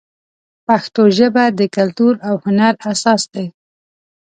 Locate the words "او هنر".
2.29-2.73